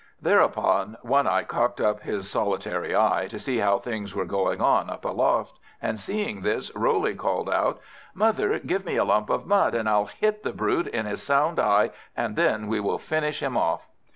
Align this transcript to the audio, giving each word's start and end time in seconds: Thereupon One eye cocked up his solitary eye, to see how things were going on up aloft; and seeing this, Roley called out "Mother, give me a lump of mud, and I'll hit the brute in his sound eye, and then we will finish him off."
Thereupon 0.19 0.97
One 1.03 1.27
eye 1.27 1.43
cocked 1.43 1.79
up 1.79 2.01
his 2.01 2.27
solitary 2.27 2.95
eye, 2.95 3.27
to 3.29 3.37
see 3.37 3.59
how 3.59 3.77
things 3.77 4.15
were 4.15 4.25
going 4.25 4.59
on 4.59 4.89
up 4.89 5.05
aloft; 5.05 5.59
and 5.79 5.99
seeing 5.99 6.41
this, 6.41 6.71
Roley 6.73 7.13
called 7.13 7.47
out 7.47 7.79
"Mother, 8.15 8.57
give 8.57 8.83
me 8.83 8.95
a 8.95 9.03
lump 9.03 9.29
of 9.29 9.45
mud, 9.45 9.75
and 9.75 9.87
I'll 9.87 10.05
hit 10.07 10.41
the 10.41 10.53
brute 10.53 10.87
in 10.87 11.05
his 11.05 11.21
sound 11.21 11.59
eye, 11.59 11.91
and 12.17 12.35
then 12.35 12.65
we 12.65 12.79
will 12.79 12.97
finish 12.97 13.43
him 13.43 13.55
off." 13.55 13.87